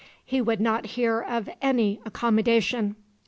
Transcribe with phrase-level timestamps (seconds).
[0.25, 2.95] He would not hear of any accommodation.